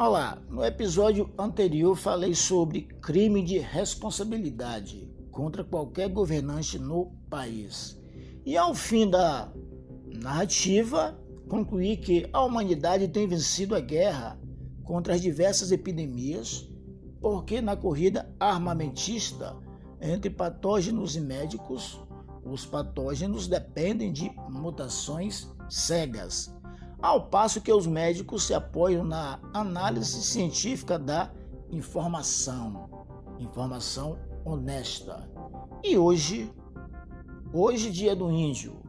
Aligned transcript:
Olá, 0.00 0.40
no 0.48 0.64
episódio 0.64 1.28
anterior 1.36 1.96
falei 1.96 2.32
sobre 2.32 2.82
crime 2.82 3.42
de 3.42 3.58
responsabilidade 3.58 5.12
contra 5.32 5.64
qualquer 5.64 6.08
governante 6.08 6.78
no 6.78 7.06
país. 7.28 8.00
E 8.46 8.56
ao 8.56 8.76
fim 8.76 9.10
da 9.10 9.52
narrativa, 10.06 11.18
concluí 11.48 11.96
que 11.96 12.30
a 12.32 12.44
humanidade 12.44 13.08
tem 13.08 13.26
vencido 13.26 13.74
a 13.74 13.80
guerra 13.80 14.38
contra 14.84 15.14
as 15.14 15.20
diversas 15.20 15.72
epidemias, 15.72 16.70
porque 17.20 17.60
na 17.60 17.74
corrida 17.76 18.32
armamentista 18.38 19.56
entre 20.00 20.30
patógenos 20.30 21.16
e 21.16 21.20
médicos, 21.20 22.00
os 22.44 22.64
patógenos 22.64 23.48
dependem 23.48 24.12
de 24.12 24.30
mutações 24.48 25.52
cegas 25.68 26.56
ao 27.00 27.26
passo 27.26 27.60
que 27.60 27.72
os 27.72 27.86
médicos 27.86 28.42
se 28.44 28.54
apoiam 28.54 29.04
na 29.04 29.38
análise 29.54 30.20
científica 30.22 30.98
da 30.98 31.30
informação, 31.70 32.90
informação 33.38 34.18
honesta. 34.44 35.30
E 35.82 35.96
hoje, 35.96 36.52
hoje 37.52 37.90
dia 37.90 38.16
do 38.16 38.30
índio, 38.30 38.82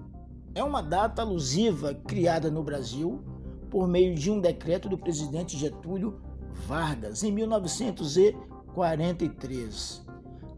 é 0.55 0.63
uma 0.63 0.81
data 0.81 1.21
alusiva 1.21 1.93
criada 1.93 2.49
no 2.49 2.63
Brasil 2.63 3.23
por 3.69 3.87
meio 3.87 4.15
de 4.15 4.31
um 4.31 4.41
decreto 4.41 4.89
do 4.89 4.97
presidente 4.97 5.55
Getúlio 5.55 6.19
Vargas 6.67 7.21
em 7.21 7.31
1943. 7.31 10.09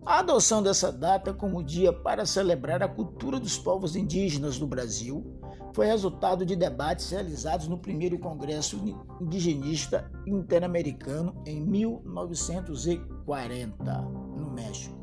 A 0.06 0.20
adoção 0.20 0.64
dessa 0.64 0.90
data 0.92 1.34
como 1.34 1.62
dia 1.62 1.94
para 1.94 2.26
celebrar 2.26 2.82
a 2.82 2.88
cultura 2.88 3.40
dos 3.40 3.58
povos 3.58 3.94
indígenas 3.96 4.58
do 4.58 4.66
Brasil 4.66 5.41
foi 5.74 5.86
resultado 5.86 6.46
de 6.46 6.56
debates 6.56 7.10
realizados 7.10 7.68
no 7.68 7.78
primeiro 7.78 8.18
Congresso 8.20 8.82
Indigenista 9.20 10.10
Interamericano 10.26 11.36
em 11.46 11.60
1940, 11.62 14.02
no 14.02 14.50
México. 14.52 14.96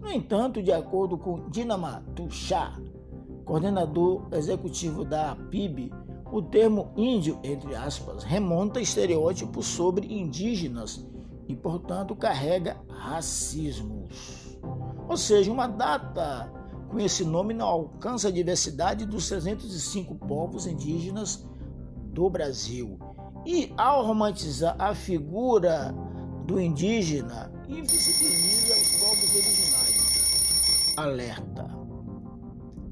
No 0.00 0.10
entanto, 0.10 0.62
de 0.62 0.72
acordo 0.72 1.18
com 1.18 1.50
Dinama 1.50 2.02
Tuchá, 2.14 2.80
coordenador 3.44 4.26
executivo 4.32 5.04
da 5.04 5.36
PIB, 5.50 5.92
o 6.32 6.40
termo 6.40 6.92
índio, 6.96 7.40
entre 7.42 7.74
aspas, 7.74 8.22
remonta 8.22 8.78
a 8.78 8.82
estereótipos 8.82 9.66
sobre 9.66 10.06
indígenas 10.06 11.04
e, 11.48 11.56
portanto, 11.56 12.14
carrega 12.14 12.76
racismos. 12.88 14.56
Ou 15.08 15.16
seja, 15.16 15.50
uma 15.50 15.66
data 15.66 16.48
com 16.90 16.98
esse 16.98 17.24
nome 17.24 17.54
não 17.54 17.66
alcança 17.66 18.28
a 18.28 18.32
diversidade 18.32 19.06
dos 19.06 19.28
305 19.28 20.14
povos 20.26 20.66
indígenas 20.66 21.46
do 22.12 22.28
Brasil. 22.28 22.98
E 23.46 23.72
ao 23.78 24.04
romantizar 24.04 24.74
a 24.78 24.94
figura 24.94 25.94
do 26.46 26.60
indígena, 26.60 27.52
invisibiliza 27.68 28.74
os 28.74 28.96
povos 28.98 29.34
originários. 29.36 30.96
Alerta. 30.96 31.80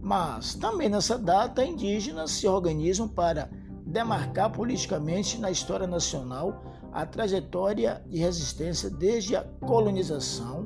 Mas 0.00 0.54
também 0.54 0.88
nessa 0.88 1.18
data, 1.18 1.64
indígenas 1.64 2.30
se 2.30 2.46
organizam 2.46 3.08
para 3.08 3.50
demarcar 3.84 4.52
politicamente 4.52 5.38
na 5.40 5.50
história 5.50 5.86
nacional 5.86 6.62
a 6.92 7.04
trajetória 7.04 8.02
de 8.06 8.18
resistência 8.18 8.88
desde 8.88 9.34
a 9.36 9.42
colonização, 9.42 10.64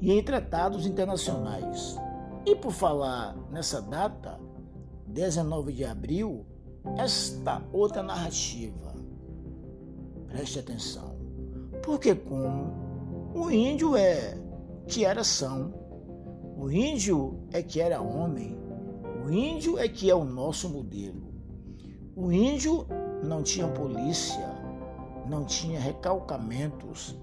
e 0.00 0.10
em 0.10 0.22
tratados 0.22 0.86
internacionais. 0.86 1.94
E 2.46 2.56
por 2.56 2.72
falar 2.72 3.36
nessa 3.50 3.82
data, 3.82 4.40
19 5.06 5.74
de 5.74 5.84
abril, 5.84 6.46
esta 6.96 7.62
outra 7.70 8.02
narrativa. 8.02 8.94
Preste 10.26 10.58
atenção. 10.58 11.18
Porque 11.82 12.14
como 12.14 12.72
o 13.34 13.50
índio 13.50 13.94
é 13.94 14.38
que 14.86 15.04
era 15.04 15.22
são, 15.22 15.86
o 16.58 16.72
índio 16.72 17.38
é 17.52 17.62
que 17.62 17.80
era 17.80 18.00
homem, 18.00 18.58
o 19.24 19.30
índio 19.30 19.78
é 19.78 19.86
que 19.86 20.10
é 20.10 20.14
o 20.14 20.24
nosso 20.24 20.68
modelo. 20.68 21.32
O 22.16 22.32
índio 22.32 22.84
não 23.22 23.44
tinha 23.44 23.68
polícia, 23.68 24.56
não 25.30 25.44
tinha 25.44 25.78
recalcamentos, 25.78 27.16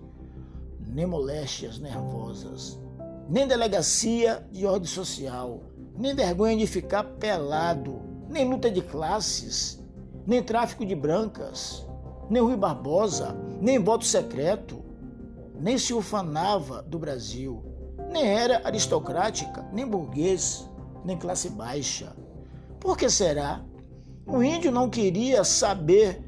nem 0.87 1.05
moléstias 1.05 1.79
nervosas, 1.79 2.79
nem 3.27 3.45
delegacia 3.45 4.47
de 4.53 4.65
ordem 4.65 4.87
social, 4.87 5.63
nem 5.97 6.15
vergonha 6.15 6.55
de 6.55 6.65
ficar 6.65 7.03
pelado, 7.03 7.99
nem 8.29 8.49
luta 8.49 8.71
de 8.71 8.81
classes, 8.81 9.83
nem 10.25 10.41
tráfico 10.41 10.85
de 10.85 10.95
brancas, 10.95 11.85
nem 12.29 12.41
Rui 12.41 12.55
Barbosa, 12.55 13.35
nem 13.59 13.83
voto 13.83 14.05
secreto, 14.05 14.81
nem 15.59 15.77
se 15.77 15.93
ufanava 15.93 16.81
do 16.81 16.97
Brasil, 16.97 17.74
nem 18.15 18.27
era 18.27 18.61
aristocrática, 18.63 19.67
nem 19.73 19.85
burguês, 19.85 20.69
nem 21.03 21.17
classe 21.17 21.49
baixa. 21.49 22.15
Por 22.79 22.97
que 22.97 23.09
será? 23.09 23.61
O 24.25 24.41
índio 24.41 24.71
não 24.71 24.89
queria 24.89 25.43
saber 25.43 26.23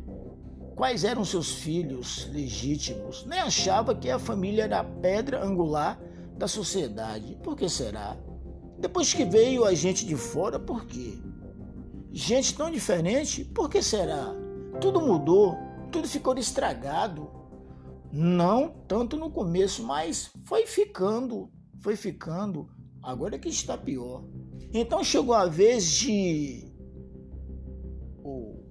quais 0.76 1.06
eram 1.06 1.24
seus 1.24 1.54
filhos 1.54 2.30
legítimos, 2.34 3.26
nem 3.26 3.40
achava 3.40 3.96
que 3.96 4.10
a 4.10 4.20
família 4.20 4.66
era 4.66 4.82
a 4.82 4.84
pedra 4.84 5.42
angular 5.42 5.98
da 6.38 6.46
sociedade. 6.46 7.38
Por 7.42 7.56
que 7.56 7.70
será? 7.70 8.18
Depois 8.78 9.14
que 9.14 9.24
veio 9.24 9.64
a 9.64 9.74
gente 9.74 10.06
de 10.06 10.18
fora, 10.18 10.60
por 10.60 10.86
quê? 10.86 11.18
Gente 12.12 12.54
tão 12.54 12.70
diferente, 12.70 13.46
por 13.46 13.70
que 13.70 13.82
será? 13.82 14.36
Tudo 14.82 15.00
mudou, 15.00 15.58
tudo 15.90 16.06
ficou 16.06 16.38
estragado. 16.38 17.32
Não 18.12 18.68
tanto 18.90 19.16
no 19.16 19.32
começo, 19.32 19.84
mas 19.84 20.30
foi 20.44 20.66
ficando, 20.66 21.50
foi 21.82 21.96
ficando. 21.96 22.70
Agora 23.02 23.36
é 23.36 23.40
que 23.40 23.50
está 23.50 23.78
pior. 23.78 24.24
Então 24.74 25.04
chegou 25.04 25.34
a 25.34 25.46
vez 25.46 25.92
de 25.92 26.66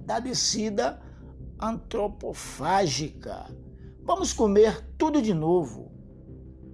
da 0.05 0.21
descida 0.21 1.03
antropofágica. 1.61 3.47
Vamos 4.05 4.33
comer 4.33 4.87
tudo 4.97 5.21
de 5.21 5.35
novo. 5.35 5.91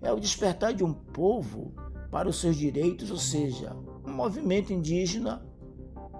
É 0.00 0.10
o 0.12 0.18
despertar 0.18 0.72
de 0.72 0.82
um 0.82 0.92
povo 0.92 1.74
para 2.10 2.28
os 2.28 2.40
seus 2.40 2.56
direitos, 2.56 3.10
ou 3.10 3.18
seja, 3.18 3.76
um 4.06 4.12
movimento 4.12 4.72
indígena 4.72 5.44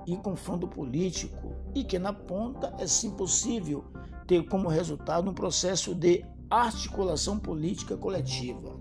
e 0.06 0.16
com 0.16 0.36
fundo 0.36 0.69
político, 0.69 1.54
e 1.75 1.84
que 1.84 1.98
na 1.98 2.12
ponta 2.12 2.75
é 2.78 2.86
sim 2.86 3.12
possível 3.12 3.84
ter 4.26 4.47
como 4.48 4.69
resultado 4.69 5.30
um 5.30 5.34
processo 5.34 5.94
de 5.94 6.25
articulação 6.50 7.38
política 7.38 7.97
coletiva, 7.97 8.76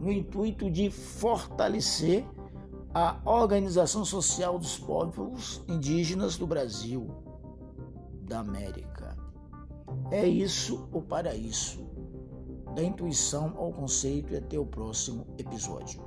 no 0.00 0.12
intuito 0.12 0.70
de 0.70 0.90
fortalecer 0.90 2.26
a 2.92 3.20
Organização 3.24 4.04
Social 4.04 4.58
dos 4.58 4.78
Povos 4.78 5.62
Indígenas 5.68 6.36
do 6.36 6.46
Brasil, 6.46 7.08
da 8.22 8.40
América. 8.40 9.16
É 10.10 10.26
isso 10.26 10.88
ou 10.92 11.02
para 11.02 11.34
isso. 11.34 11.89
Da 12.74 12.82
intuição 12.82 13.54
ao 13.56 13.72
conceito 13.72 14.32
e 14.32 14.36
até 14.36 14.58
o 14.58 14.64
próximo 14.64 15.26
episódio. 15.38 16.00